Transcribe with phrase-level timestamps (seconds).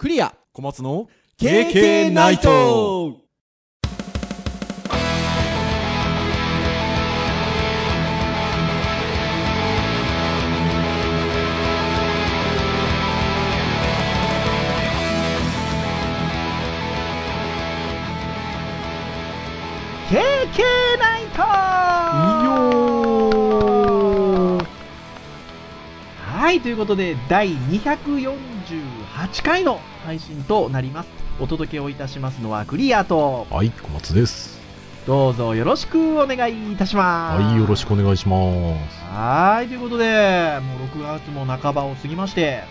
[0.00, 0.34] クリア。
[0.54, 3.18] 小松の KK ナイト
[26.50, 31.08] はい、ということで、第248回の配信となります。
[31.38, 34.58] お届けをいたしますのはクリアと、はい小松です。
[35.06, 37.40] どうぞよろしくお願いいたします。
[37.40, 38.98] はいよろしくお願いします。
[39.14, 42.64] はい、ということで、もう6月も半ばを過ぎまして、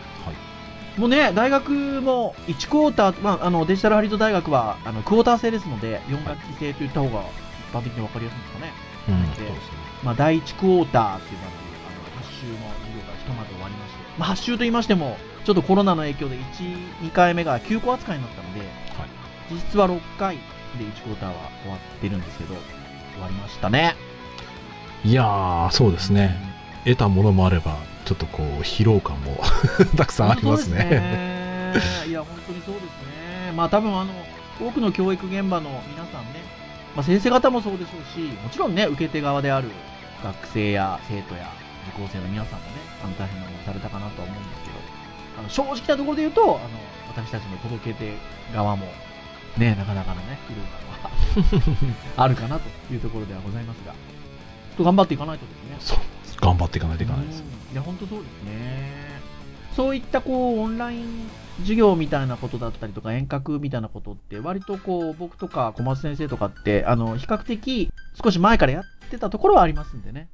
[0.98, 7.23] もうね、大学も1クォーター、まあ、あのデジタルハリウッド大学はあのクォーター制ですので、4学期制と言った方が
[7.72, 8.73] 一般的に分かりやすいんですかね。
[9.08, 9.58] うんでね。
[10.04, 11.52] まあ、第1クォーターっていうのは、
[11.88, 13.59] あの8週の授業がひとまず
[14.20, 16.41] まあ、8週と言いましても、ちょっとコロナの影響で1、
[17.08, 18.70] 2回目が休校扱いになったので、はい
[19.52, 20.42] 実質は6回で
[20.84, 23.95] 1クォーターは終わってるんですけど、終わりましたね。
[25.03, 26.36] いやーそうですね
[26.84, 29.42] 得たものもあればちょっとこう疲労感も
[29.95, 33.52] たくさんありますねすねいや、本当にそうですね。
[33.56, 34.14] まあ、多分あの、
[34.59, 36.42] 多くの教育現場の皆さんね、
[36.95, 39.70] まあ、先生方もそうでしょうし、もちろんね、受け手側である
[40.23, 41.50] 学生や生徒や
[41.95, 44.78] 受講生の皆さんもね、あの大変な思いされたかなとは思うんですけど、
[45.39, 46.59] あの正直なところで言うと、あの
[47.09, 48.14] 私たちの届け手
[48.53, 48.86] 側も、
[49.58, 50.61] ね、なかなかのね、苦労
[52.16, 55.75] が あるかなというところではございますが、ちょっと頑張っていかないとですね。
[55.80, 56.00] そう
[56.41, 59.09] 頑張っていかないといけないですうんいや、本当そうですね。
[59.75, 67.91] そういったこう、オンライン授業みたいなことだったりとか、遠隔みたいなことって、割とこう、僕とか小松先生とかって、あの、比較的
[68.22, 70.28] 少し前からやってたところはありますんでね。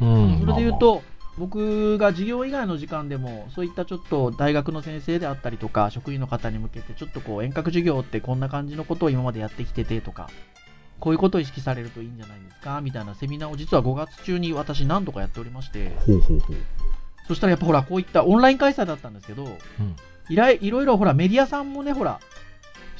[0.00, 1.02] うんそれで言うと、
[1.38, 10.28] 僕が授業以外の時間でも、そういったちょっと大学の先生であったりとか、職員の方に向けて、ちょっとこう、遠隔授業ってこんな感じのことを今までやってきててとか、
[11.00, 16.56] こういうことを意識されるといいんじゃないですかみたいなセミナーを実は5月中に私何度かやっておりまして、ほうほうほう
[17.28, 19.96] そしたらやっぱほら、こういったオンライン開催だったんですけど、うん
[20.30, 22.20] いらいいろいろほら、メディアさんもね、ほら、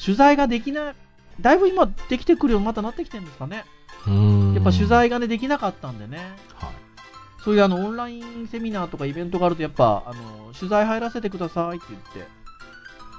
[0.02, 0.94] 取材ができない、
[1.42, 3.66] だいぶ今できてくるようにまたなってきてるんですかね。
[4.54, 6.18] やっぱ取材がね、できなかったんでね。
[6.54, 6.87] はい
[7.48, 12.30] そういうあの、オンラインセミナーとかイベントがあると、やっぱ、あの、取材入らせてくださいって言って、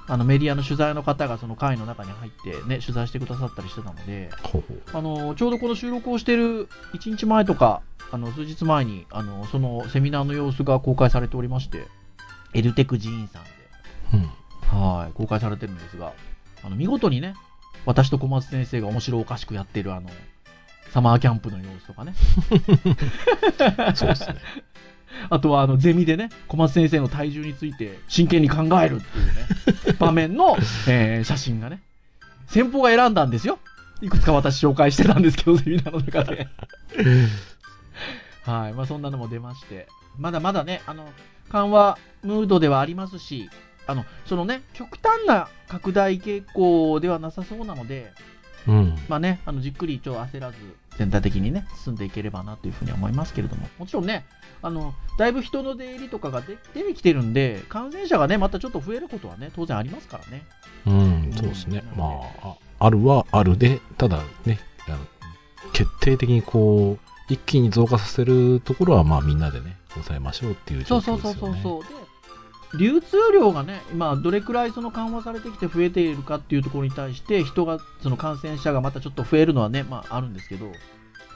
[0.06, 4.82] あの、メディアの取材の方がその会の中に入ってね、取材してくださったりしてたので、ほうほう。
[4.96, 7.82] あの、ちょうどこの収録をしてる1日前とか、
[8.12, 11.88] あの、数日前に、あの、そのセミナーの様子が公開されておりまして、
[12.54, 13.50] エルテク寺院さんで、
[14.14, 14.78] うん。
[14.78, 16.12] はい、公開されてるんですが、
[16.62, 17.34] あの、見事にね、
[17.84, 20.08] 私と小松先生が面白おかしくやってる、あの、
[20.92, 22.14] サマーキャンプの様子とかね、
[23.94, 24.36] そうですね
[25.28, 29.26] あとは、あの、ゼミでね、小松先生の体重について真剣に考えるっていう
[29.92, 30.56] ね、 場面の、
[30.88, 31.82] えー写真がね、
[32.46, 33.58] 先方が選んだんですよ。
[34.00, 36.48] いくつか私紹介してたんですけど、ゼミナーの中で。
[38.44, 38.72] はい。
[38.72, 39.88] まあ、そんなのも出まして。
[40.18, 41.12] まだまだね、あの、
[41.50, 43.50] 緩和ムードではありますし、
[43.86, 48.12] あの、そのね、極端な拡大傾向ではなさそうなので、
[48.66, 50.56] うんまあね、あの、じっくり一応焦らず、
[51.00, 54.26] 全体的にね、進んでいければなというふうには思いますけれども、もちろんね、
[54.60, 60.42] あの、だいぶ人の出入りとかがで出てきてるんで、感染者がね、またちょっと増えることはね、当然ありますからね。
[60.86, 64.98] うんそうですねうんまあああるはあるでただねあの
[65.72, 72.00] 決定的にこう一気に増加させるところはまあみんなでね抑えましょうっていう状そうそう況ですよねそうそうそう。
[72.00, 72.09] で、
[72.78, 80.70] 流通量がね、今、どれくらいその緩和されてきて増えているかっていうところに対して、人が、その感染者がまたちょっと増えるのはね、まああるんですけど、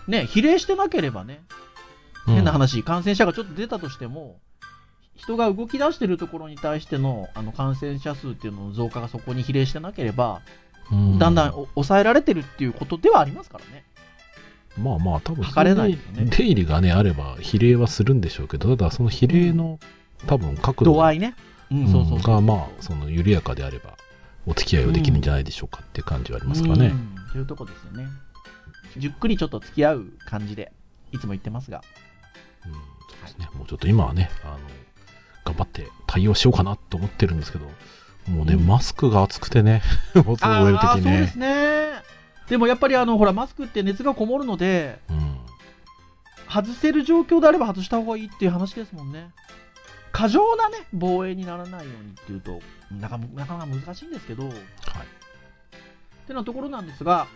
[0.06, 1.42] ね、比例してなければね、
[2.28, 4.38] うん変な話、感染者がちょっと出たとしても、
[5.14, 10.40] 人が動き出してるところに対してのあの感染者数っていうのの増加がそこに比例してなければ、
[10.90, 11.18] うん。
[11.18, 13.84] だんだんお抑えられてるっていうことではありますからね。
[14.76, 15.44] まあまあ多分
[16.12, 16.24] ね。
[16.30, 19.78] 出入りがねあれば比例はするんでしょうけどただその比例の
[20.26, 21.34] 多分角度度合いね。
[21.70, 22.34] うん、そうそうそう。
[22.34, 23.96] がまあその緩やかであれば
[24.46, 28.06] お付き合いをできるんじゃないでしょうかっていう感じはありますかね、うんというとこですよね。
[28.96, 30.72] じっくりちょっと付き合う感じで、
[31.10, 31.82] いつも言ってますが。
[32.66, 32.80] うんそう
[33.22, 34.58] ですねもうちょっと今はねあの
[35.44, 37.66] 頑張って対応しようかなと思ってるんですけど
[38.28, 39.82] もうね、うんマスクが暑くてね
[40.14, 42.02] 覚えるあそうですね。
[42.48, 45.34] でもやっぱりあの、ほら、マスクって熱がこもるので、うん
[46.46, 49.30] 外せる状況であれば外した方がいいっていう話ですもんね。
[50.14, 52.60] 過剰なね、防衛にならないようにっていうと、
[53.00, 54.56] なかなかなか難しいんですけど、はいっ
[56.26, 57.26] てなところなんですが、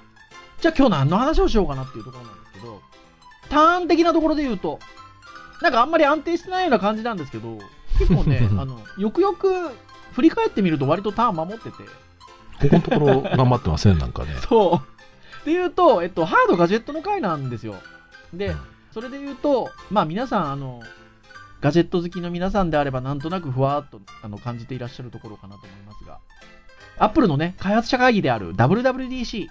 [0.60, 2.80] じゃあ今日何の話をしようかなっていうところなんですけど、
[3.50, 4.78] ターン的なところで言うと、
[5.60, 7.58] なんかあんまり安定してないような感じなんですけど、
[7.98, 9.74] 結構ね、 あの、よくよく振
[10.12, 11.78] 振り返ってみると割とターン守ってて。
[11.78, 14.36] ここのところ頑張ってません、なんかね。
[14.48, 14.82] そ
[15.42, 15.44] う。
[15.44, 17.74] で言うと、えっと、ハードガジェットの回なんですよ。
[18.32, 18.54] で、
[18.92, 20.80] それで言うと、まあ皆さん、あの、
[21.60, 26.20] ガジェット好きの皆さんであれば、なんとなくふわーっとあの感じていらっしゃるところかなと思いますが、
[26.98, 29.48] アップルのね、開発者会議である WWDC、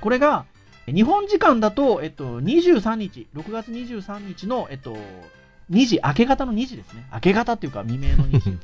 [0.00, 0.46] これが、
[0.86, 4.96] 日本時間だと、えっと、23日、6月23日の、えっと、
[5.70, 7.06] 2時、明け方の2時ですね。
[7.12, 8.58] 明け方っていうか未明の2時。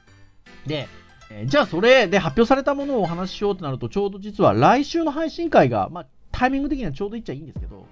[0.66, 0.88] で、
[1.30, 7.86] えーじゃあそれで発表されたものをお話ししようとなると、ちょうど実は来週の配信会が、まあ、タイミング的にはちょうどいっちゃいいんですけど、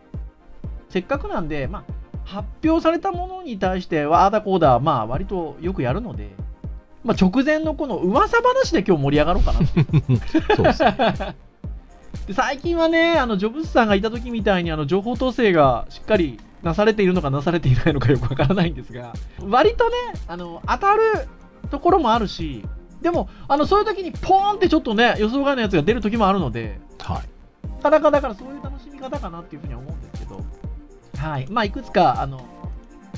[0.89, 1.85] せっかくなんで、まあ、
[2.27, 6.31] 発表されたものに対しては、ああだこうだ、まあ、割とよくやるので、
[7.05, 11.37] まあ、直前のこの噂話で今日盛り上がろうかなっていうそうですね。
[12.27, 19.13] で最近はね、あのジョブズさんがいた時みたいにあの情報統制がしっかりなされているのかなされていないのかよくわからないんですが、
[19.49, 19.95] 割とね、
[20.27, 21.29] あの当たる
[21.71, 22.65] ところもあるし、
[23.01, 27.29] でも、あのそういう時にポーンってちょっとね、予想外のやつが出る時もあるので、はい。
[27.83, 30.43] なかなかだからそういう楽しみ方かなっていうふうには思うんですけど、
[31.17, 31.47] はい。
[31.51, 32.45] まあ、いくつか、あの、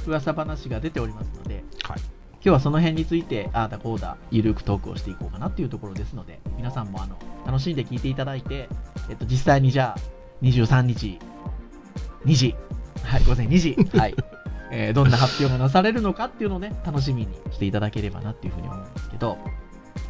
[0.06, 2.00] 噂話が出ておりますので、はい。
[2.34, 8.68] 今日はその辺について、ああだこうだ、ゆるくトークをしていこうかなっていうところですので、皆さんもあの楽しんで聞いていただいて、
[9.10, 10.00] えっと、実際にじゃあ、
[10.42, 11.18] 23日、
[12.24, 12.54] 2時、
[13.02, 14.14] はい、午前2時、はい、
[14.70, 19.38] えーどんな発表がなされるのかっていうのをね、楽しみにしていただければなっていうふうに思うんですけど、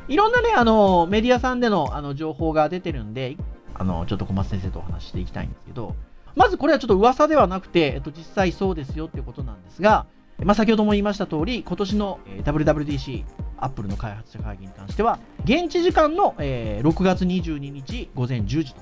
[0.08, 3.36] いろんなね、あの、メディアさんでのあの情報が出てるんで、
[3.74, 5.94] あの、ちょっと小松先生とお話ししていきたいんですけど、
[6.38, 10.06] まずこれはちょっと噂ではなくて、えっと、実際そうですよっていうことなんですが、
[10.44, 13.24] まあ、先ほども言いました通り、今年のえー WWDC、
[13.58, 18.74] アップルの開発者会議に関しては、現地時間の、えー6月22日午前10時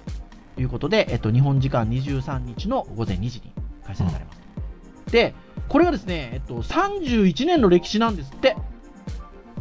[0.54, 3.52] ということで、えっと、日本時間23日の午前2時に
[3.86, 5.12] 開催されます。
[5.12, 5.34] で、
[5.68, 8.54] これがですね、えっと、31年の歴史なんですって、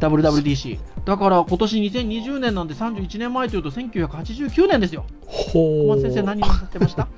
[0.00, 0.78] WWDC。
[1.06, 5.06] だから今年2020年なんで31年前というと1989年ですよ。
[5.24, 7.08] ほ小松先生何なさってました？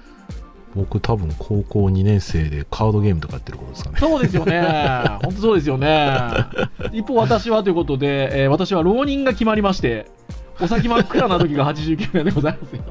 [0.75, 3.97] 僕多分高校2年生でカードゲームとかやってる頃ですかね。
[3.99, 4.63] そうですよね。
[5.25, 6.21] 本当そうですよね。
[6.93, 10.07] 一方私はということで、えー私は浪人が決まりまして、
[10.61, 12.83] お先真っ暗な時が89年でございますよ。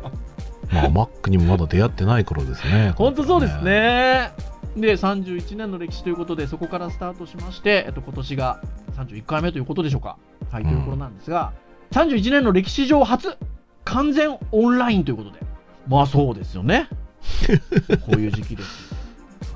[0.72, 2.94] まあ、Mac にもまだ出会ってない頃ですね。
[2.96, 3.62] 本当そうです。
[3.64, 4.32] ね。
[4.76, 8.62] で、31年の歴史ということで、そこからスタートしまして、えっと、今年が
[8.98, 10.18] 31回目ということでしょうか。
[10.52, 11.54] はい、ということなんですが、
[11.92, 13.38] 31年の歴史上初、
[13.86, 15.40] 完全オンラインということで。
[15.88, 16.90] まあそうですよね。
[18.06, 18.98] こういう時期ですよ。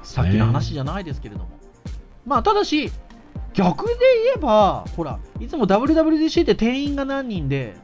[0.03, 1.49] さっきの話じゃないですけれども。
[2.25, 2.91] まあ、ただし、
[3.53, 3.95] 逆で
[4.25, 7.75] 言えば、ほら、いつも WWDC って定員が何人で、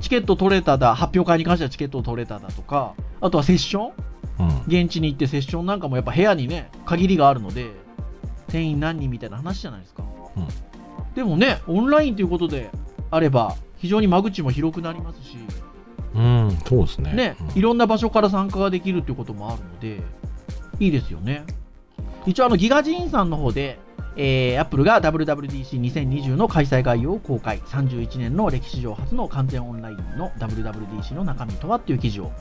[0.00, 3.92] チケット取れただ、発表会に関してはチケットを取れただとか、あとはセッション
[4.38, 4.48] うん。
[4.66, 7.70] 現地に行ってセッションなんかもやっぱ部屋にね、限りがあるので、
[8.48, 10.04] 定員何人みたいな話じゃないですか。
[10.36, 10.46] うん
[11.14, 12.70] でもね、オンラインということで
[13.10, 15.36] あれば、非常に間口も広くなりますし、
[16.14, 17.12] うん、そうですね。
[17.12, 20.02] ね、うんいろんな場所から参加ができるっていうこともあるので、
[20.78, 21.44] いいですよね。
[22.26, 23.78] 一応、あの、ギガジーンさんの方で、
[24.16, 27.58] えー、アップルが WWDC2020 の開催概要を公開。
[27.58, 32.32] 31年の歴史上初の完全オンラインの WWDC の中身とはっていう記事を、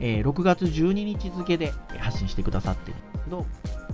[0.00, 3.46] えー6月12日付で発信してくださってるんですけど、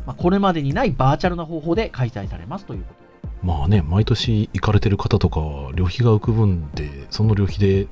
[0.06, 3.05] まあ、これまでにないバーチャルな方法で開催されますということで。
[3.42, 7.86] まあね、毎年行かれてる方とかは、旅費が浮く分で、その旅費で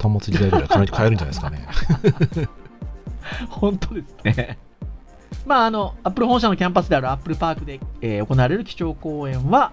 [0.00, 2.48] 端末自体ぐらい買え買えるんじゃないですかね。
[3.50, 4.58] 本当ですね。
[5.46, 9.72] まあ、あの、 Apple 本社のキャンパスである Apple Park で、えー行われる基調講演は、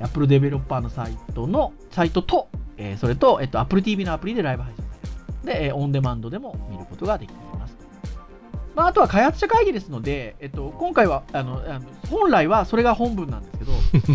[0.00, 4.90] Apple Developer のサイトの、サイトと、えーそれと、えっと、Apple TV のアプリでライブ配信さ
[5.44, 5.58] れる。
[5.60, 7.76] で、えーオンデマンドでも見ることができます。
[8.74, 11.80] まあ、あとは開発者会議ですので、えっと、今回は、あの、あの
[12.10, 13.72] 本来はそれが本文なんですけど、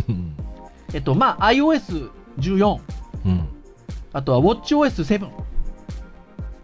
[0.07, 0.35] う ん
[0.93, 2.79] えっと、まあ、iOS14、
[3.25, 3.47] うん。
[4.13, 5.29] あとは WatchOS7。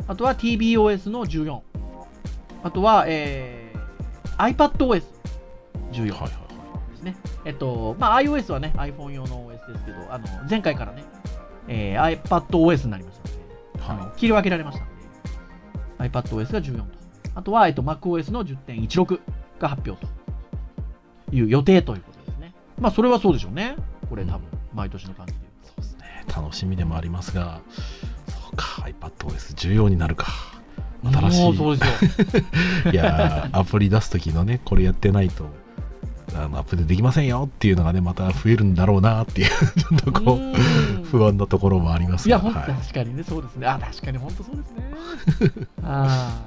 [0.07, 1.61] あとは TBOS の14。
[2.63, 5.01] あとは、えー、iPadOS14
[5.93, 6.29] はいはいは
[6.91, 7.15] ですね。
[7.45, 11.03] えっと、まあ iOS はね、iPhone 用の OS ですけど、あの、前回からね、
[11.67, 16.85] えー、iPadOS になりましたので、あのは切り分けられましたので、iPadOS が14と。
[17.35, 19.19] あとは、えっと、MacOS の10.16
[19.59, 20.11] が発表と
[21.31, 22.53] いう予定ということですね。
[22.79, 23.75] まあ、それはそうでしょうね。
[24.09, 25.69] これ多分、毎年の感じで言うと。
[25.69, 25.69] い。
[25.69, 26.25] そうですね。
[26.35, 27.61] 楽しみでもありますが、
[28.27, 28.65] そうか、
[28.99, 30.27] iPadOS14 になるか。
[31.03, 32.43] 新しいもうそうですよ。
[32.91, 35.45] いやーアプリ出す時のね、これやってないと、
[36.35, 40.53] あのアップデートできませんよっていうのがね、また増えるんだろうなっていう、ちょっとこう、うん
[41.07, 43.65] 不安なところもありますいや、がほんとはい確かにね、そうですね。
[43.65, 45.67] あ、確かに本当そうですね。
[45.81, 46.41] は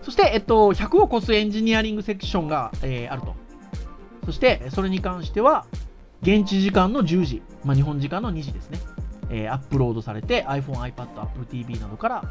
[0.00, 0.04] い。
[0.04, 3.34] そして、えっと、100を超すエンジニアリングセクションが、えーあると。
[4.24, 5.66] そして、それに関しては、
[6.22, 8.78] 現地時間の10時、まあ、日本時間の2時ですね。
[9.30, 12.24] えーアップロードされて iPhone、iPad、Apple TV などから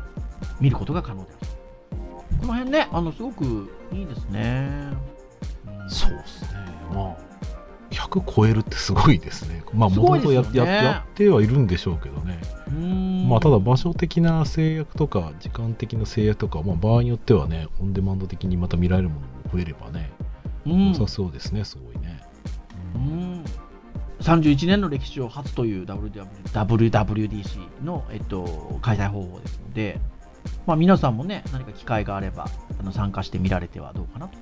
[0.59, 1.61] 見ることが可能であると。
[2.41, 4.67] この辺ね、あのすごくいいですね。
[4.67, 6.49] んそうですね。
[6.93, 7.17] まあ、
[7.91, 9.63] 100超えるってすごいですね。
[9.73, 10.51] まあ、すもともとやっ
[11.15, 12.39] てはいるんでしょうけどね。
[13.27, 20.11] まあ、ただ場所的な制約とか、時間的な制約とか、まあ、場合によってはね、オンデマンド的にまた見られるものも増えればね、
[20.65, 22.21] うん良さそうですね、すごいね。
[22.95, 23.30] うん
[24.21, 29.99] 31年の歴史上初という WWDC の、えっと、開催方法ですので、
[30.65, 32.47] まあ、皆さんもね、何か機会があれば
[32.79, 34.37] あの参加してみられてはどうかなと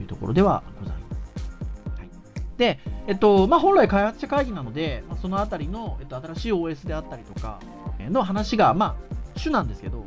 [0.00, 2.00] いうところではございます。
[2.00, 2.08] はい、
[2.56, 7.60] で、えっとまあ、本来開発者会議なので、まあ、そのあたりの、えっと、新しい OS であったりとか
[8.00, 10.06] の話が、まあ、主なんですけど、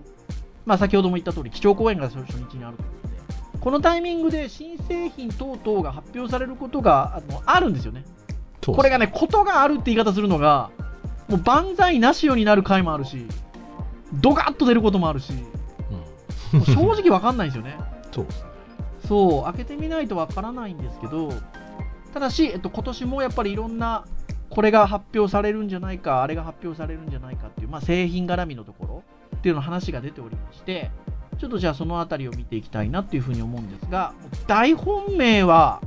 [0.65, 3.07] まあ、先ほども言った通り、基調講演が初日にあるということ
[3.53, 8.03] で、このタイミングで新製品等々が発表されることがあのあるんですよね。
[8.73, 10.71] これがね、ことがあるって言い方するのが、
[11.27, 13.27] もう万歳なしようになる回もあるし、
[14.13, 15.33] ドカッと出ることもあるし、
[16.53, 17.77] うん、正直わかんないんですよね。
[18.11, 18.27] そう。
[19.07, 21.31] そう、開けてみないとわからないんですけど、
[22.13, 24.05] ただし、えっと、今年もやっぱりいろんな、
[24.49, 29.03] これが発表されるんじゃないか、あれが発表されるんじゃないかっていう、まあ、製品絡みのところ
[29.35, 30.91] っていうの話が出ておりまして、
[31.37, 34.13] ちょっとじゃあそのあたりを見ていきたいなっていうふうに思うんですが、
[34.47, 35.81] 大本命は、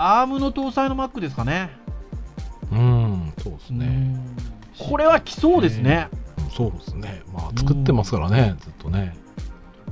[0.00, 1.70] ARM の搭載の Mac ですかね。
[2.72, 4.16] うん、そうですね。
[4.78, 6.08] これは来そうですね。
[6.12, 7.22] うんそうですね。
[7.32, 9.16] まあ、作ってますからね、ずっとね。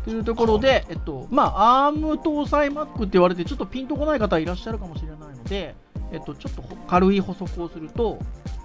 [0.04, 5.74] というところで、えっと、まあ、ARM 搭載 Mac って言われて、ちょっとピンとこない方いらっしゃるかもしれないので、
[6.12, 8.18] えっと、ちょっとほ軽い補足をすると、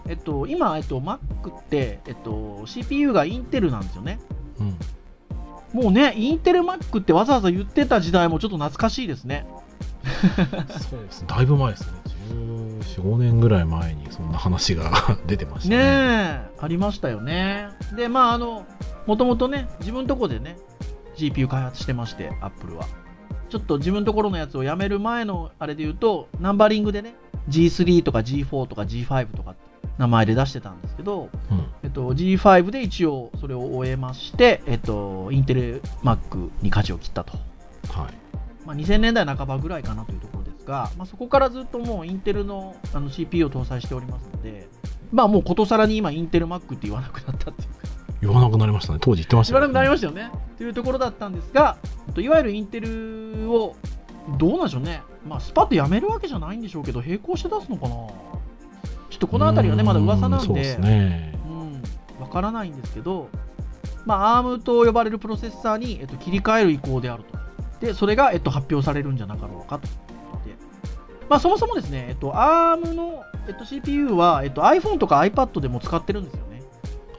[0.08, 4.20] えっと、今、えっと、Mac って、えっと、CPU がインテルなんですよね。
[4.60, 5.82] うん。
[5.82, 9.46] もうね、インテル Mac ってわざわざ言ってた時代もちょっと懐かしいですね。
[10.90, 11.28] そうですね。
[11.28, 12.04] だいぶ前ですね。
[12.30, 14.92] 14、5年ぐらい前にそんな話が
[15.28, 15.84] 出てましたねね。
[15.84, 17.70] え、ありましたよね。
[17.96, 18.66] で、まあ、あの、
[19.06, 20.58] もともとね、自分とこでね、
[21.16, 22.86] GPU 開発してまして、Apple は。
[23.50, 27.16] ちょっと自分ところのやつをやめる前のあれで言うと、ナンバリングでね、
[27.50, 29.56] G3 とか G4 とか G5 とか
[29.98, 31.66] 名前で出してたんですけど、うん。
[31.84, 37.34] えっと、G5 で一応それを終えまして、えっと、インテル Mac に舵を切ったと。
[37.90, 38.23] はい。
[38.65, 44.67] まあ、2000年代半ばぐらいかなというところですが、まあ、そこからずっともうインテルのあの CPU を搭載しておりますので、
[45.12, 47.88] まあもうことさらに今インテル Mac って言わなくなったっていうか、
[48.22, 49.00] 言わなくなりましたね。
[49.01, 50.32] 当時言ってました言わなくなりまししたよね。
[50.58, 51.77] というところだったんですが、
[52.08, 53.75] えっといわゆるインテルを、
[54.38, 57.89] どうなんでしょうね、まあ、スパッとやめるわけじゃないんでしょうけど、並行して出すのかな。
[57.89, 61.38] ちょっとこのあたりはね、まだ噂なんで、そうですね。
[61.46, 61.82] うん、
[62.22, 63.29] わからないんですけど、
[64.05, 67.43] まあ、ARM と呼ばれるプロセッサーに、えっと、切り替える意向であると。
[67.84, 69.88] で、それが、えっと、発表されるんじゃなかろうかと。
[71.30, 76.62] まあ、そもそもですね、えっと、ARM の、えっと、CPU は、えっと、iPhone とか iPad でも使ってるんですよね。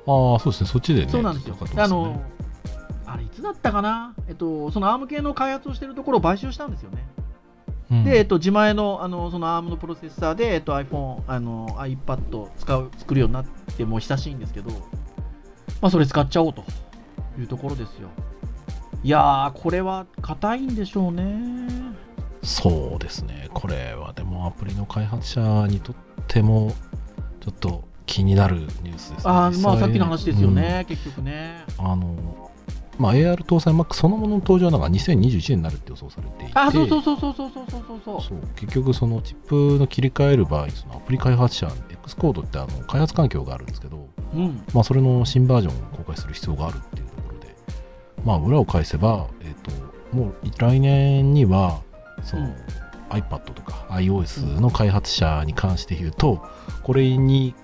[0.06, 0.70] ああ、そうですね。
[0.70, 1.12] そっちでね。
[1.12, 1.56] そうなんですよ。
[1.56, 2.22] すねあの、
[3.06, 4.14] あれ、いつだったかな？
[4.26, 7.06] えっと、その ARM 系の開発をしてるところを買収したんですよね。
[7.90, 13.44] うんで、えっと、自前のあのその ARM のプロセッサーで、えっと、iPhone、あの iPad を使う作るようになっ
[13.76, 14.70] てもう久しいんですけど、
[15.82, 16.64] まあ、それ使っちゃおうと
[17.38, 18.08] いうところですよ。
[19.04, 21.68] いやー、これは硬いんでしょうね。
[22.42, 23.50] そうですね。
[23.52, 25.96] これはでもアプリの開発者にとっ
[26.26, 26.72] ても、
[27.40, 29.16] ちょっと気になるニュースですね。
[29.24, 31.64] あーまあ、さっきの話ですよね、結局ね。
[31.78, 32.50] うんあの、
[32.98, 44.64] まあ、AR 搭載 Mac そのものの登場はなんか2021年になるって予想されていて、あ、そうそうそうそうそうそうそう結局そのチップの切り替える場合そのアプリ開発者 X コードってあの開発環境があるんですけど、うん。
[44.72, 47.13] まあ、それの新バージョンを公開する必要があるっていう
[48.24, 51.82] まあ、裏を返せば、えっともう来年には
[52.22, 52.54] その、うん。
[53.10, 56.44] iPad とか iOS の開発者に関して言うと
[56.82, 57.54] これに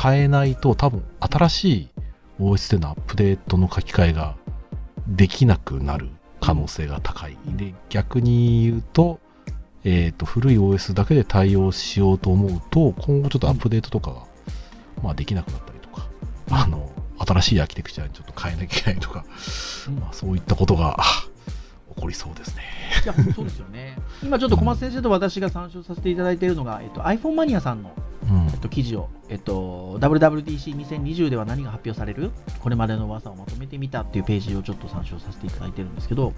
[0.00, 1.88] 変えないと多分新しい
[2.40, 4.36] OS でのアップデートの書き換えが
[5.06, 6.08] できなくなる
[6.40, 7.36] 可能性が高い。
[7.46, 9.20] で逆に言うと,、
[9.84, 14.26] えー、と古い OS だけで対応しようと思うと今後ちょっとアップデートとかが、
[15.02, 16.08] まあ、できなくなったりとか、
[16.50, 16.90] あの
[17.26, 19.24] 新しいアーキテクチャにちょっと変えなきゃいけないとか、
[19.88, 21.04] うんまあ、そういったことがあ
[21.94, 22.62] 起こりそうですね。
[23.04, 23.98] いや、そうですよね。
[24.22, 27.92] 今ちょっと小松先生と私が参照させていただいているのが、えっと、iPhone マニアさんの
[28.30, 32.30] うんえっと、記事を、えっと、WWDC2020 では何が発表される？
[32.60, 36.32] これまでの噂をまとめてみたっていうページをちょっと参照させていただいてるんですけど、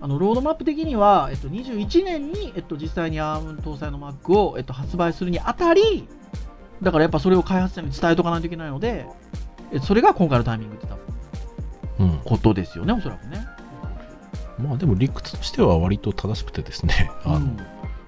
[0.00, 6.06] あのロードマップ的には、えっと、21年に、えっと、実際に ARM 搭載の Mac を、えっと、発売するにあたり、
[6.82, 9.45] だからやっぱそれを開発者に伝えとかないといけないので、え
[9.80, 11.04] それが今回のタイミングって多分
[11.98, 13.46] うんことですよね、おそらくね。
[14.58, 17.56] まあでも理屈としては割と正しくてですね、あのうん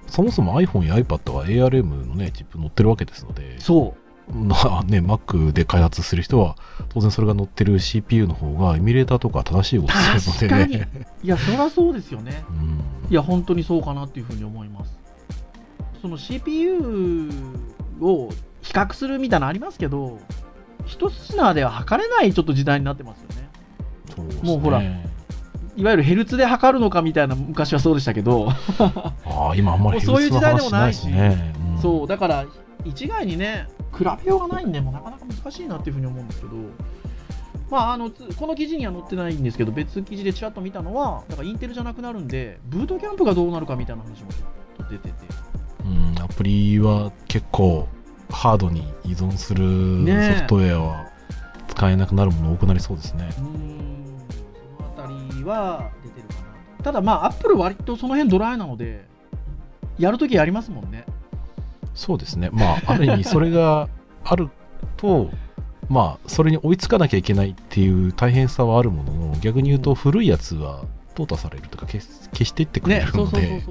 [0.07, 3.95] そもそも iPhone や iPad は ARM のね、チップ載ってるわけですので、そ
[4.31, 6.55] まあね、Mac で開発する人は、
[6.89, 10.89] 当然それが乗ってる CPU の方が、エミュレーターとか正しいことするのでね。
[11.23, 12.43] いや、そりゃそうですよね。
[12.49, 14.99] うんいや、本当にそうかなっていうふうに思います。
[16.01, 16.77] その CPU
[17.99, 18.29] を
[18.61, 20.19] 比較するみたいなのありますけど、
[20.89, 23.49] 一品では測れないちょっと時代になってますよね。
[24.15, 24.35] そうね。
[24.41, 29.13] もうほらいわゆるヘルツで測るのかみたいな昔はそうでしたけど、 あ
[29.51, 31.07] あ、今あんまりヘルツの話しないし。
[31.07, 31.53] ね。
[31.77, 31.77] ん。
[31.81, 32.45] そう、だから
[32.83, 33.67] 一概にね、
[33.97, 36.53] 比べようがないんで、もうなかなか難しいなっていうふうに思うんですけど、
[37.69, 44.29] まあ、あのつこの記事には載ってないんですけど、別記事でちらっと見たのは、だからインテルじゃなくなるんで、ブートキャンプがどうなるかみたいな話も
[44.89, 45.13] 出てて、
[45.85, 47.87] うん、アプリは結構
[48.29, 51.09] ハードに依存するソフトウェアは
[51.67, 53.29] 使えなくなるもの多くなりそうですね。
[53.37, 55.07] うーん、そのあた
[55.37, 56.33] りは出てるか
[56.77, 56.83] な。
[56.83, 59.05] ただ、まあ、アップル割とその辺ドライなので、
[59.97, 61.05] やるときやりますもんね。
[61.93, 62.49] そうですね。
[62.53, 63.89] まあ、ある意味それが
[64.23, 64.49] ある
[64.97, 65.29] と、
[65.89, 70.83] まあ、それに追いつかなきゃいけないっていう大変さはあるものの、逆に言うと古いやつは
[71.15, 73.63] 淘汰されるとか消す消していってくれね、るので、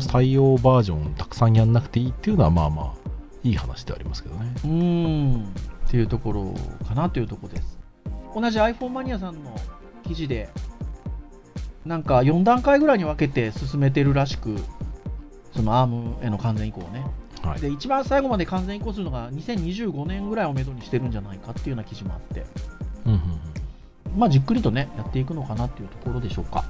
[0.00, 3.01] 採用バージョンたくさんやんなくていいっていうのは、まあまあ、
[3.44, 4.52] いい話ではありますけどね。
[4.64, 5.44] うーん
[5.86, 6.54] っていうところ
[6.86, 7.78] かなというところです。
[8.34, 9.54] 同じ iPhone マニアさんの
[10.04, 10.48] 記事で、
[11.84, 14.56] なんか4段階ぐらいに分けて進めてるらしく、
[15.54, 17.04] その ARM への完全移行をね。
[17.42, 17.60] はい。
[17.60, 22.46] で、一番最後まで完全移行するのが2025年ぐらいをめどにしてるんじゃないかっていうような記事もあって、
[23.04, 23.20] うんうん
[24.16, 26.64] まあじっくりとね、やっていくのかなっていうところでしょうか。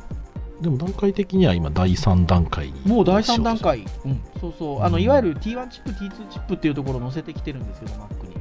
[0.62, 8.36] うん、でも段階的には今第3段階にもう第3段階、うん、そうそう、あのうんいわゆる T1 チップ、T2 チップっていうところを載せてきてるんですけど、Mac に。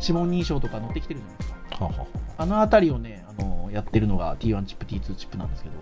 [0.00, 1.84] 指紋認証とか載ってきてるじゃないですか。
[1.84, 2.00] はあはあ。
[2.00, 2.06] は
[2.38, 5.74] あのあたりをね、あのやってるのが T1 チップ、T2 チップなんですけど、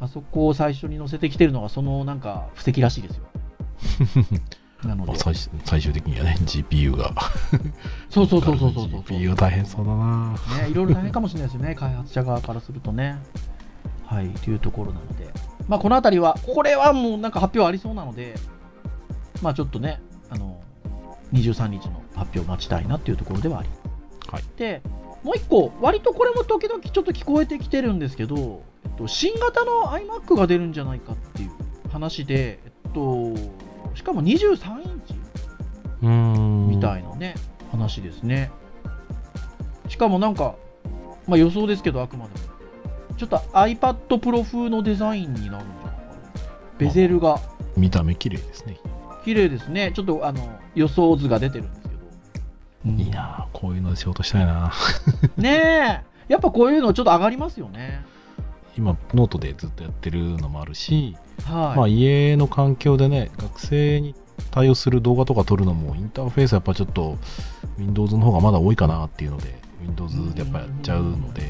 [0.00, 3.24] あそこを最初に載せてきてるのが、そのなんか布石らしいですよ。
[4.84, 5.18] なので。
[5.18, 5.34] 最
[5.82, 7.12] 終的にはね GPU が。
[8.08, 9.00] そうそうそうそうそうそう。
[9.00, 10.32] GPU 大変そうだな。
[10.62, 13.18] ね、いろいろ大変かもしれないですよね、開発者側からするとね。
[14.08, 15.28] はい、というところなので、
[15.68, 18.34] まあ、このあたりは、これはもうなんか発表ありそうなので、
[19.42, 20.62] まあ、ちょっとね、あの、
[21.34, 23.68] 23日の発表を待ちたいなっていうところではあり。
[24.30, 24.82] はいで、
[25.22, 31.50] もう一個、割とこれも時々ちょっと聞こえてきてるんですけど、えっと、新型の iMac が出るんじゃないかっていう
[31.90, 33.34] 話で、えっと、
[33.94, 35.14] しかも23インチ
[36.00, 37.34] みたいなね、
[37.70, 38.50] 話ですね。
[39.88, 40.54] しかもなんか、
[41.26, 42.57] まあ予想ですけど、あくまでも。
[43.18, 45.92] ちょっと iPad Pro 風のデザインになるんじゃないかな。
[46.78, 47.40] ベゼルが
[47.76, 48.78] 見た目綺麗ですね、
[49.24, 49.92] 綺麗ですね。
[49.94, 51.94] ちょっとあの予想図が出てるんですけど。
[52.86, 54.72] うんいいなこういうので仕事したいな
[55.36, 56.32] ねえ。
[56.32, 58.02] やっぱこういうのちょっと上がりますよね。
[58.76, 61.76] 今ノートでずっとやってるのもあるし、はい。
[61.76, 64.14] まあ家の環境でね学生に
[64.52, 67.18] 対応する動画とか撮るのもインターフェースやっぱちょっと
[67.78, 71.42] Windows の方がまだ多いかなっていうので Windows でやっぱやっちゃうので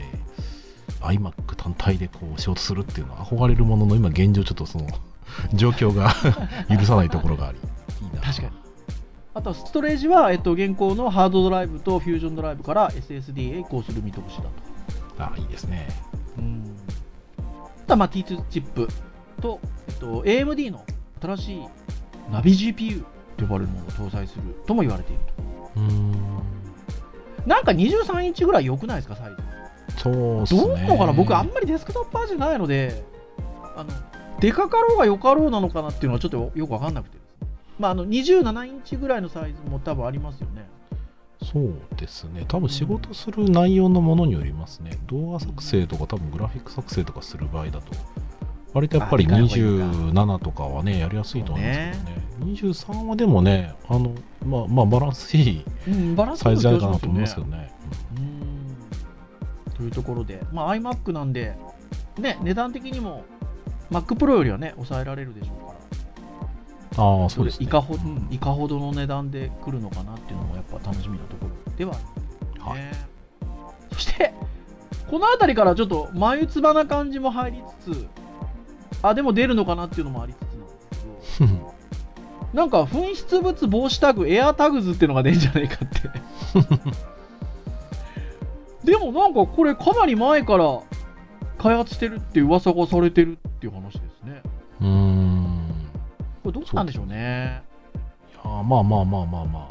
[1.01, 4.87] iMac 単体でこう仕事するっていうのは憧れるものの今現状ちょっとその
[5.55, 6.15] 状況が
[6.69, 7.59] 許さないところがあり
[8.03, 8.51] いいな確かに。
[9.35, 14.51] あとはストレージは、えっと、現行のハードドライブと Fusion Drive から SSD へ移行する見通しだと。
[15.19, 15.89] あいいですね
[16.39, 16.77] うん。
[17.39, 17.43] あ
[17.87, 18.89] とはまあ T2 チップ
[19.41, 20.85] と、えっと、AMD の
[21.21, 21.61] 新しい
[22.33, 23.05] ナビ GPU
[23.37, 25.21] と呼ばれるものを搭載するとも言われている
[25.77, 27.49] うーんと。
[27.49, 29.37] なんか23インチぐらい良くないですか、サイズ。
[29.97, 30.61] そうっすね。
[30.61, 31.13] どうなのかな？
[31.13, 33.05] 僕あんまりデスクトップ派じゃないので、
[33.77, 33.91] あの、
[34.41, 37.19] でかかろうがよかろうなのかなっていうのはちょっとよくわかんなくて。
[37.79, 40.69] まあ、あの、27インチぐらいのサイズも多分ありますよね。
[41.43, 42.45] そうですね。
[42.49, 44.99] 多分仕事する内容のものによりますね。
[45.07, 47.93] 動画作成とか多分グラフィック作成とかする場合だと。
[48.75, 52.23] 割とやっぱりあでかい方がいいんだ27とかはねやりやすいと思いますけどね。
[52.45, 54.13] 23はでもねあの
[54.45, 57.73] まあまあバランスいいうん、バランスサイズじゃないかなよと思いますけどね。
[58.17, 58.28] うん
[59.79, 61.57] というところで、まあ、iMac なんで、
[62.19, 63.25] ね、値段的にも
[63.91, 65.75] Mac Pro よりはね、抑えられるでしょうか
[66.97, 67.67] ら、ああそうですね。
[67.67, 72.79] いかほうんいかほどの値段で来るのかなっていうのもやっぱ楽しみなところではある、はい。
[72.81, 72.93] ね
[73.93, 74.35] そして、
[75.09, 78.07] この辺りからちょっと眉唾な感じも入りつつ、
[79.01, 81.75] あ、でも出るのかなっていうのもありつつなんですけど、
[82.53, 86.11] なんか紛失物防止タグ、エアタグズっていうのが出るんじゃないかって。
[88.89, 90.83] でもなんかこれかなり前から
[91.59, 94.43] 開発してるって噂がされてるっていう話ですね。
[94.81, 95.91] うーん
[96.43, 97.63] これどうなんでしょうね。
[98.33, 99.69] いやーまあまあまあまあま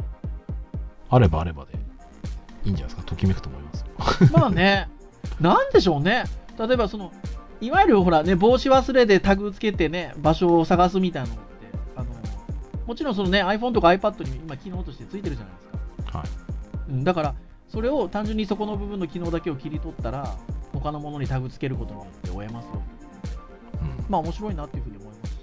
[1.09, 1.73] ああればあればで
[2.65, 3.85] いいんじゃないですかときめくと思います
[4.33, 4.89] まあね、
[5.39, 6.25] なんでしょうね。
[6.59, 7.11] 例えばその、
[7.61, 11.43] いわゆるほらね、帽子忘れでタグつけてね、場所を探すみたいなのって、
[11.95, 12.09] あの、
[12.85, 16.17] もちろんそのね iPhone とか iPad に今機能としてついてるじゃないですか。
[16.19, 16.27] はい。
[16.89, 17.35] うん、だから、
[17.67, 20.35] それを単純にそこの部分の機能だけを切り取ったら、
[20.73, 22.81] 他のものにタグつけることによって終えますよ。
[23.81, 24.05] うん。
[24.09, 25.39] まあ面白いなっていうふうに思いますし、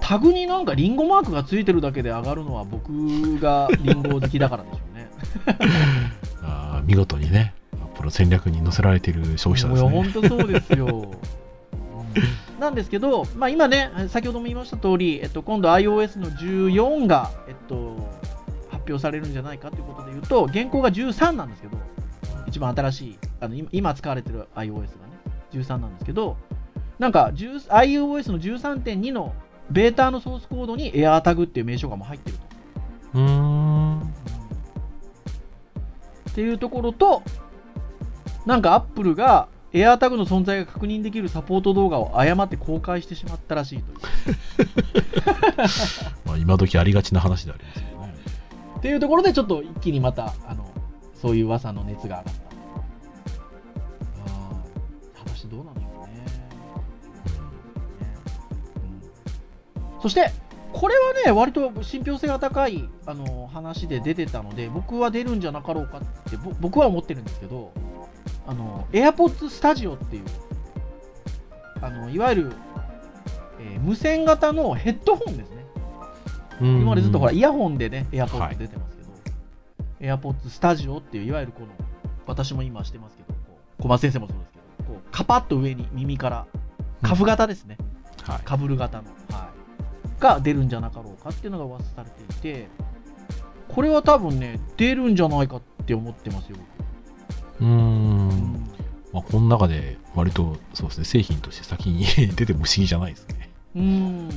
[0.00, 5.08] タグになんかリンゴマークがついてるだけで上がるのは僕がリンゴ好きだからでしょうね。
[6.42, 10.12] あー見事にね、アップルの戦略に載せられている消費者ですいや、ね。
[10.12, 10.86] 本当そうですよ。
[10.86, 11.46] うん
[12.58, 18.05] なんですけど、まあ、今ね、先ほども言いました通り、えっと、今度 iOS の14が、えっと、発
[18.88, 21.78] 表されるんじゃないかということで言うと、現行が13なんですけど、
[22.46, 24.88] 一番新しい、あの今今使われてる iOS がね、
[25.52, 26.36] 13なんですけど、
[26.98, 29.34] なんか10 iOS の13.2の
[29.70, 32.44] ベータのソースコードに AirTag っていう名称がもう入ってると。
[33.14, 34.00] うーん。
[36.30, 37.22] っていうところと、
[38.44, 43.98] なんかアップルが AirTag の存在が確認できるサポート動画を誤って公開してしまったらしいという。
[46.24, 47.85] まあ、今時ありがちな話であります。
[48.86, 50.72] っていうところでちょっと一気にまたあの
[51.12, 52.40] そういう噂の熱が上がった。
[54.26, 56.24] あー果たしてどうなんでしょうね。
[59.90, 60.00] うん。
[60.00, 60.30] そして
[60.72, 67.72] これはね割と信憑性が高いあの話で出てたので僕は出るんじゃなかろうかって僕は思ってるんですけど
[68.46, 70.24] あの AirPods Studio っていう
[71.82, 72.52] あのいわゆる、
[73.58, 75.55] えー無線型のヘッドホンですね。
[76.60, 79.02] 今までずっとほらイヤホンでね、は AirPods い出てますけ
[80.04, 81.68] ど、AirPods Studio っていう、いわゆるこの、
[82.26, 86.46] 私も今してますけど、こう小松先生もそうですけど、こうカパッと上に耳から、
[87.02, 87.76] カフ型ですね、
[88.22, 88.40] はい。
[88.40, 89.50] かぶる型の、は
[90.18, 92.68] い、が出るんじゃなかろうかっていうのが噂されていて、
[93.68, 96.56] これは多分ね、出るんじゃないかって思ってますよ、
[97.60, 97.66] うー。
[97.66, 97.66] 僕。
[97.66, 98.70] うんん
[99.12, 103.50] まあ、この中で割とそうですね、製品として先に 出ても不思議じゃないですね。
[103.76, 104.28] うん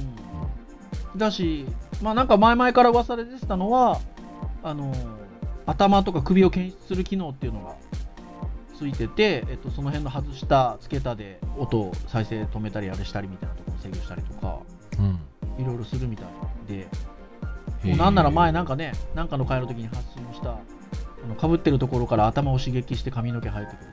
[1.15, 1.65] だし、
[2.01, 3.99] まあなんか前々から噂で出てたのは、
[4.63, 4.93] あの
[5.65, 7.75] 頭とか首を検出する機能っていうのが
[8.77, 14.59] ついてて、えっと、その辺の外したつけたで音を再生止めたりあれしたりみたいなところを制御したりとか、
[14.97, 15.19] うん。
[15.59, 16.27] いろいろするみたい
[16.67, 16.87] で、
[17.83, 20.59] もうなんなら前なんかね、なんかの会の時に発信をした、あ
[21.27, 23.83] の被ってるところから頭を刺激して髪の毛生えてく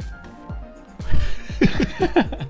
[2.30, 2.36] る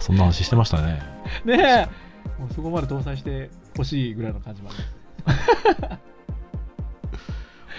[0.00, 1.00] そんな話してましたね。
[1.46, 6.02] ねえ、もうそこまで搭載してほしいぐらいの感じもあります。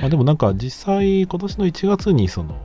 [0.01, 2.55] まあ、でもなんか実際今年の1月にその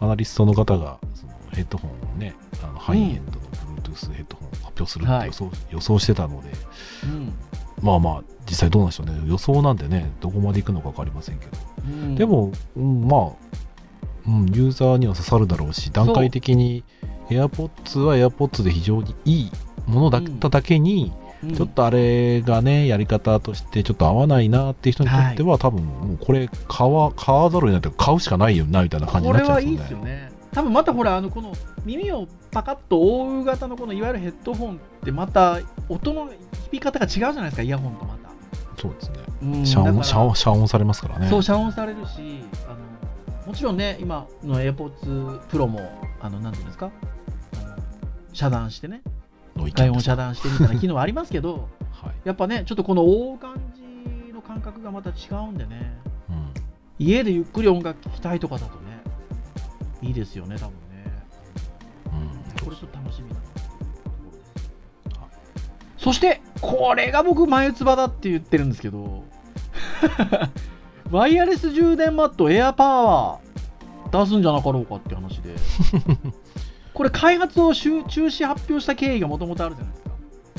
[0.00, 3.38] アナリストの方がそのヘッドホンをねあのハイエンドの
[3.82, 6.50] Bluetooth ヘッドホンを発表するって予想,、予想してたので
[7.04, 7.32] うん。
[7.82, 9.20] まあまあ実際どうなんでしょうね。
[9.26, 11.52] 予想なんでねどこまでいくのか分かりませんけど、
[11.84, 12.14] うん。
[12.14, 13.30] でも、うんまあ、
[14.26, 16.84] うん、ユーザーには刺さるだろうし段階的に
[17.28, 19.52] AirPods は AirPods で非常にいい
[19.86, 21.12] ものだっただけに、
[21.48, 30.04] うんちょっとあれがね、やり方としてちょっと合わないなっていう人にとっては、多分もうこれ買わ、買わざるを得ないというか、買うしかないよなみたいな感じこになっちゃれはいいうんですよね。
[30.04, 30.32] ですよね。
[30.52, 31.52] 多分またほら、あのこの
[31.84, 36.30] 耳をパカッと覆う型のこのいわゆるヘッドホンってまた音の
[36.70, 38.30] 響き方が違うじゃないですか、イヤホンとまた。
[38.80, 39.16] そうですね。
[39.42, 41.28] うん遮音、遮音、遮音されますからね。
[41.28, 42.76] そう、遮音されるし、あの
[43.46, 45.80] もちろんね、今の AirPods Pro も、
[46.20, 46.90] あのなんていうんですか、
[48.32, 49.02] 遮断してね、
[49.56, 52.14] の意見外音です遮断してみたいな機能ありますけど、 はい。
[52.24, 55.14] やっぱね、ちょっとこの覆う感じの感覚がまた違
[55.48, 56.52] うんでね、うん。
[56.98, 59.02] 家でゆっくり音楽聴きたいとかだとね、
[60.02, 61.24] いいですよね、多分ね。
[62.06, 62.64] うん。
[62.64, 64.40] これちょっと楽しみなところで
[66.00, 66.04] す。
[66.04, 69.24] そして、これが僕、眉唾だって言ってるんですけど、
[71.10, 75.54] ワイヤレス充電マット、エアパワー出すんじゃなかろうかって話で、
[76.96, 80.10] これ、開発を中中止発表した経緯がもともとあるじゃないですか。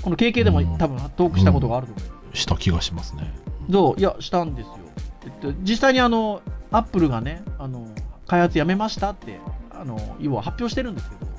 [0.04, 3.34] この経験でもうん多分トークしたことがあると思うんですけどした気がしますね。
[3.72, 4.78] そういや、したんですよ。
[5.26, 7.88] えっと、実際にあの、アップルがね、あの、
[8.28, 9.40] 開発やめましたって、
[9.72, 11.32] あの、要は発表してるんですけど、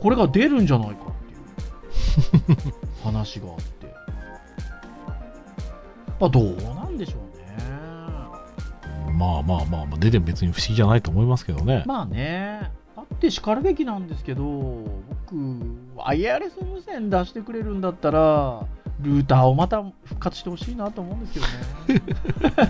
[0.00, 3.92] これが出るんじゃないかっていう 話があって。
[6.20, 9.12] まあ、どうなんでしょうね。
[9.12, 11.82] まあまあまあ、まあ、出ても別に不思議じゃないと思いますけどね。
[11.84, 15.36] まあね、あって叱るべきなんですけど、僕、
[15.94, 18.66] ワイヤレス無線出してくれるんだったら、
[19.00, 21.40] ルーターをまた復活してほしいなと思うんですけ
[21.94, 22.00] ど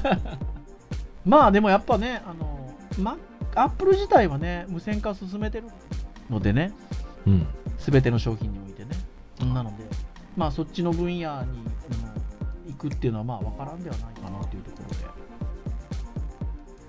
[0.05, 0.13] ね。
[1.25, 3.17] まあでもやっぱね、あの、ま、
[3.55, 5.69] アップル自体はね、無線化進めてる
[6.29, 6.73] のでね、
[7.27, 7.47] うん。
[7.79, 8.91] すべての商品においてね。
[9.55, 9.85] なので、
[10.37, 11.65] まあそっちの分野に
[12.67, 14.79] 行くっていうのはまあ分からんではないかなっていうとこ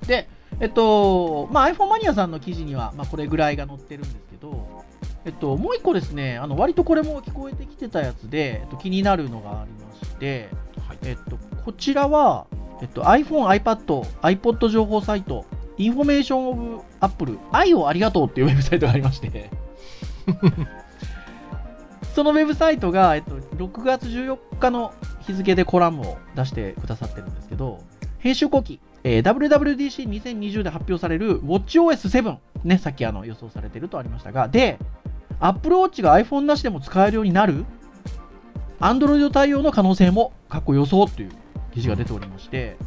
[0.02, 0.08] ろで。
[0.08, 4.84] で、えっと、まあ iPhone マニアさんの記事には、まあこれぐらいが載ってるんですけど、
[5.26, 10.50] えっと、もう一個ですね、あの割とこれも聞こえてきてたやつで、えっと、気になるのがありまして、
[10.88, 10.98] はい。
[11.04, 12.48] えっと、こちらは、
[12.82, 15.46] えっと、iPhone、iPad、iPod 情報サイト、
[15.78, 19.50] Information of Apple、i をありがとうっていうウェブサイトがありまして、
[22.16, 27.80] そのウェブサイトが、えっと、6月14日の日付でコラムを出してくださってるんですけど、
[28.20, 34.78] 編集後記、えー WWDC2020 で発表される WatchOS7、ね、さっきあの予想されてるとありましたが、で、
[35.40, 37.66] Apple Watch が iPhone なしでも使えるようになる
[38.80, 41.32] Android 対応の可能性も、過去予想という
[41.74, 42.78] 記事が出ておりまして、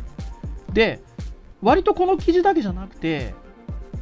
[0.73, 1.03] で、
[1.63, 3.35] 割とこの記事だけじゃなくて、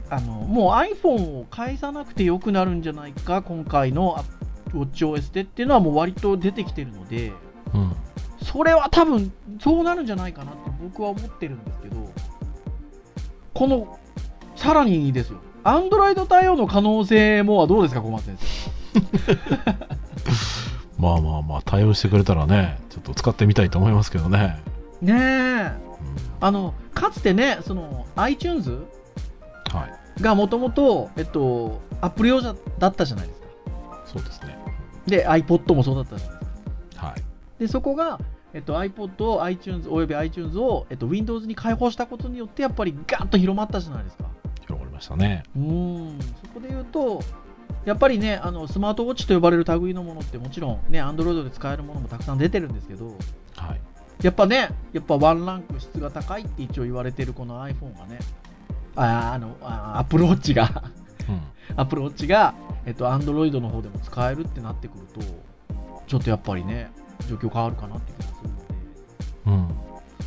[0.08, 4.24] あのもう iPhone を返さなくてよくなるんじゃないか、今回の
[4.72, 7.32] WatchOS でっていうのはもう割と出てきてるので、
[7.74, 7.92] うん。
[8.42, 12.12] それは多分そうなるんじゃないかなって僕は思ってるんですけど、
[13.54, 13.98] この、
[14.56, 18.70] さらにですよ、Android 対応の可能性もはどうですか、小松先生。
[20.98, 24.60] まあまあまあ、対応してくれたらね、ちょっと使ってみたいと思いますけどね。
[25.00, 25.72] ねえ。
[25.84, 25.90] うん
[26.40, 28.70] あの、かつてね、その iTunes
[29.70, 29.86] は
[30.18, 30.22] い。
[30.22, 33.46] がもともと、えっと、アップル用だったじゃないですか。
[34.06, 34.58] そうですね。
[35.06, 36.39] で、iPod もそうだったじゃないですか。
[36.39, 36.39] はい。
[37.60, 38.18] で、そこが、
[38.54, 44.24] えっと、iPod を iTunes および iTunes を、えっと、Windows に開放したことによって、やっぱりガーッと広まったじゃないですか。
[44.62, 45.44] 広がりましたね。
[45.54, 47.20] うーん、そこで言うと、
[47.84, 53.08] やっぱりね、あのスマートウォッチと呼ばれる類のものって、もちろんね、Android で使えるものもたくさん出てるんですけど、
[53.56, 53.80] はい。
[54.22, 58.18] やっぱね、やっぱワンランク質が高いって一応言われてるこの iPhone がね、
[58.96, 60.82] ああの、あ Apple Watch が、
[61.28, 61.42] うん。
[61.76, 62.54] Apple Watch が、
[62.86, 65.20] えっと、Android の方でも使えるってなってくると、
[66.06, 66.90] ちょっとやっぱりね、
[67.28, 68.64] 状況変わるかなって気がするので、
[69.46, 69.52] うん。
[69.52, 69.66] ま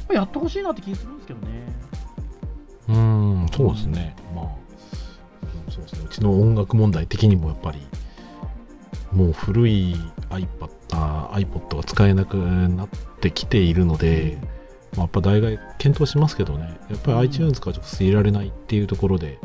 [0.09, 1.63] あやってほしいなって気がするんですけどね。
[2.89, 4.15] うーん、そうですね。
[4.35, 6.01] まあ、うんそうですね。
[6.05, 7.79] うちの音楽問題的にもやっぱり、
[9.11, 9.95] もう古い
[10.29, 10.69] iPad、
[11.31, 12.89] iPod が使えなくなっ
[13.21, 14.37] てきているので、
[14.95, 19.39] まあ、やっぱ大概検討しますけどね、やっぱりうん iTunes から直接入れられないっていうところで、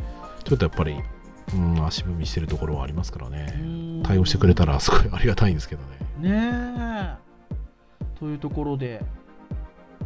[0.44, 0.96] ちょっとやっぱり、
[1.54, 4.02] うん、足踏みしてるところはありますからね。
[4.04, 5.82] 対応してくれたらすごいありがたいんですけど
[6.20, 6.30] ね。
[6.30, 7.27] ねえ。
[8.18, 9.00] というところで、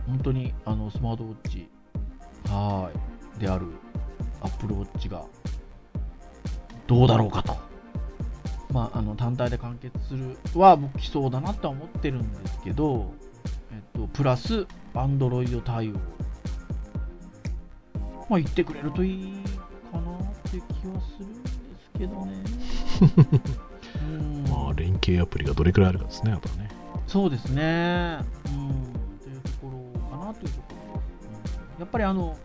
[0.06, 1.68] 本当にあのスマートウォッチ、
[2.46, 3.66] はーい、である
[4.42, 5.24] Apple Watch が、
[6.86, 7.56] どうだろうかと。
[8.72, 13.12] まあ、あの単体で完結するは僕来そうだなとは思ってるんですけど、
[13.70, 15.92] えっと、プラス Android 対応。
[18.30, 19.44] まあ言ってくれるといい
[19.90, 20.20] かなっ
[20.50, 22.42] て気はするんですけどね。
[24.02, 26.71] うんまあ、連携アプリがどれくらいあるかですね、あとはね。
[27.12, 28.20] そうですね。
[28.46, 29.18] うん。
[29.20, 31.58] というところかなというところです。
[31.58, 32.38] うんやっぱりあの、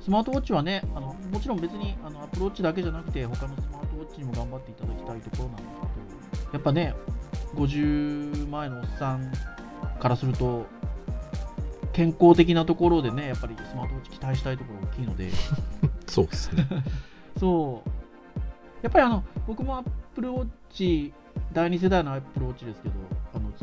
[0.00, 5.66] スマートウォッチはね、あのもちろん別にあの Apple Watch だけじゃなくて、他のスマートウォッチにも頑張っていただきたいところなんです
[6.32, 6.94] けど、やっぱね、
[7.56, 9.30] 50前のおっさん
[10.00, 10.64] からすると、
[11.92, 15.28] 健康的なところでね、やっぱりスマートウォッチ期待したいところ大きいので、
[16.08, 16.66] そうですね。
[17.38, 17.90] そう。
[18.82, 21.12] やっぱりあの、僕も Apple Watch、
[21.52, 22.94] 第2世代の Apple Watch ですけど、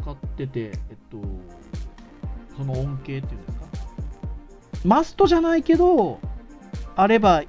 [0.01, 0.73] 使ってて、えっ
[1.10, 1.17] と、
[2.55, 3.65] その恩恵っていうんですか？
[4.86, 6.19] マストじゃないけど、
[6.95, 7.43] あれば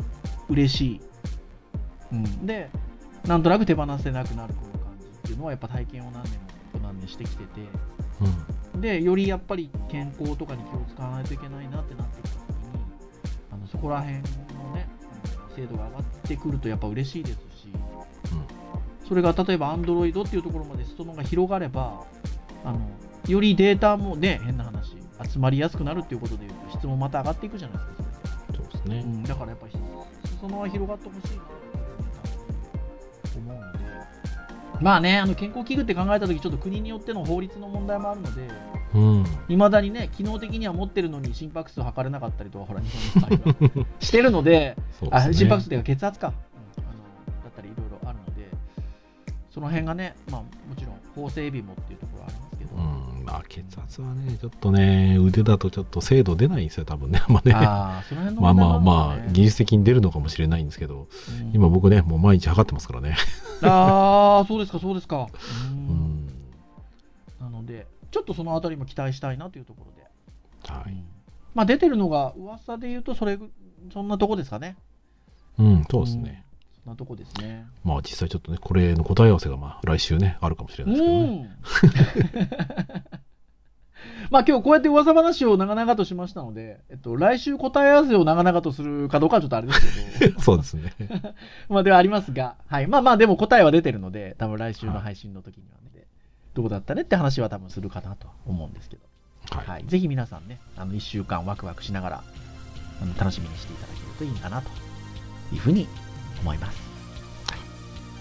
[0.48, 1.00] 嬉しい。
[2.12, 2.46] うん。
[2.46, 2.70] で、
[3.26, 6.32] なんとなく手放せなくなるこの感じっていうのは、やっぱ体験を何年
[6.74, 7.60] も何年してきてて、
[8.74, 8.80] うん。
[8.80, 12.56] で、よりやっぱり健康とかに気を使わないといけないなってなってきたときに、
[13.52, 14.22] あのそこら辺の
[14.74, 14.88] ね、
[15.54, 17.68] 精度が上がってくるとやっぱ嬉しいですし、
[19.06, 22.04] それが例えば Android っていうところまで裾野が広がれば、
[22.68, 22.80] あの
[23.26, 24.96] よりデータもね、変な話、
[25.30, 28.04] 集まりやすくなるっていうことでいうと、質もまた上がっていくじゃないですか、
[28.50, 29.02] そそうですね。
[29.04, 29.72] うん、だからやっぱり
[30.38, 31.46] 裾野は広がってほしいなっ
[33.32, 33.78] て思うので、
[34.80, 38.48] まあね、あの健康器具って考えたとき、ちょっと国によっての法律の問題もあるので、
[38.94, 39.24] うん。
[39.48, 45.32] いまだにね、機能的には持ってるのに心拍数測れなかったりとか、ほら、日本の場合は してるので、ね。
[45.32, 46.30] 心拍数っていうか血圧か、う
[46.80, 46.98] んあの
[47.42, 48.48] だったりいろいろあるので、
[49.50, 52.17] その辺がね、まあ、もちろん法整備もっていうところ
[53.28, 57.22] まあ血圧はね、ちょっとね、腕だとちょっと精度出ないんですよ、多分ね。
[57.28, 57.54] まあね。
[57.54, 61.08] ああ、その辺のまあまあまあ、技術的に出るのかもしれないんですけど、
[61.42, 63.16] うん今僕ね、もう毎日測ってますからね。
[63.62, 65.26] ああ、そうですか、そうですか。
[65.26, 65.28] う
[65.70, 66.26] うんん。
[67.40, 70.08] なので、ちょっとそのあたりも期待したいなというところで。
[70.72, 70.96] はい。
[71.54, 73.38] まあ、出てるのが、噂で言うと、それ、
[73.92, 74.76] そんなとこですかね。
[75.58, 76.44] うん、そうですね。
[76.88, 77.66] なとこですね。
[77.84, 81.28] まあ実際ちょっとね、これの答え合わせがまあ来週ね、あるかもしれないですけどね。
[81.28, 83.18] うん。
[84.30, 90.92] まあ今日こうやって噂話を長々としましたので、えっと、来週答え合わせを長々とするかどうかはちょっとあれですけど、 そうですね。
[91.68, 92.86] まあではありますが、はい。
[92.86, 95.88] まあまあでも答えは出てるので、多分来週の配信の時にはね、
[96.54, 99.02] どうだったねって話は多分するかなと思うんですけど。
[99.50, 99.66] はい。
[99.66, 102.24] はい、ぜひ皆さんね、あの1週間ワクワクしながら
[103.00, 104.68] あの楽しみにしていただけるといいかなと
[105.52, 105.86] いうふうに
[106.40, 106.78] 思います。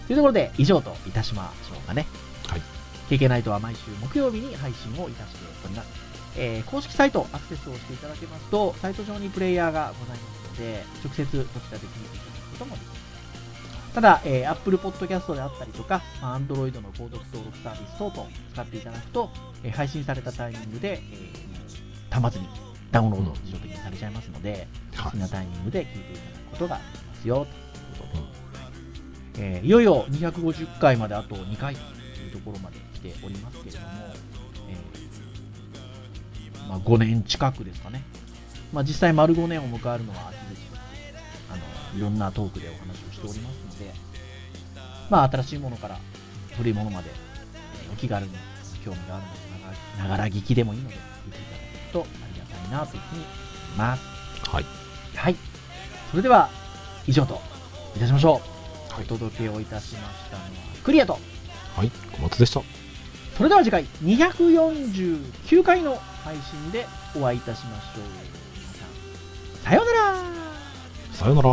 [0.08, 2.06] というところで、以上といたしましょうかね。
[2.48, 2.62] はい。
[3.10, 5.90] KK ナイトは毎週木曜日に配信をいたしております。
[6.38, 12.98] えー公式サイトアクセスをしていただけますと、サイト上にプレイヤーがございますので、直接そちらで聞いていただくこともできます。
[13.96, 19.30] ただ、えー Apple Podcast であったりとか、まあ Android の購読登録サービス等々使っていただくと、
[19.64, 22.48] えー配信されたタイミングで、えー端末に
[22.92, 27.52] ダウンロード自動的にされちゃいますので、はい好きなタイミングで聞いていただくことができますよと
[28.06, 31.82] とで、えーいよいよ250回まであと2回と
[32.22, 33.88] いうところまで来ておりますけれども、
[34.70, 38.04] えーまあ、5年近くですかね、
[38.74, 40.78] まあ、実際丸5年を迎えるのは秋口で
[41.52, 41.56] あ
[41.94, 43.94] のいろんなトークでお話をしておりますので、
[45.10, 45.98] まあ、新しいものから
[46.58, 47.18] 古いものまで、えー
[47.94, 48.32] お気軽に
[48.86, 49.48] 興味があるので
[49.98, 50.98] ながら聞きでもいいので聞
[51.30, 54.50] いていただけるとありがたいなというふうに思います。
[54.50, 54.66] はい。
[55.16, 55.36] はい。
[56.12, 56.50] それでは、
[57.08, 57.42] 以上と
[57.98, 58.34] いたしましょう。
[58.34, 58.40] は
[59.02, 60.50] いお届けをいたしましたのは、
[60.84, 61.20] クリアと。
[61.76, 61.92] はい。
[62.14, 62.62] 小松でした。
[63.38, 68.04] それでは次回、249回の配信でお会いいたしましょう。
[69.64, 70.16] 皆さようなら
[71.14, 71.50] さよなら。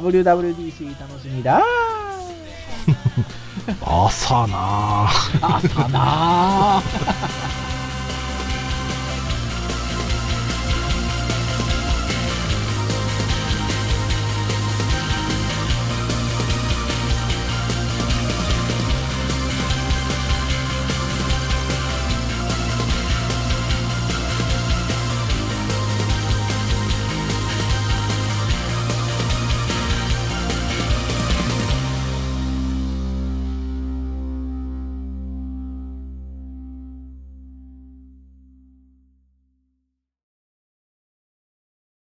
[0.00, 1.62] WWDC 楽しみだ
[3.80, 5.56] 朝なー。
[5.56, 7.41] 朝なー